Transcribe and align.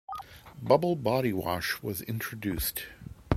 Bubble 0.59 0.95
Body 0.95 1.31
Wash 1.31 1.83
was 1.83 2.01
introduced. 2.01 2.87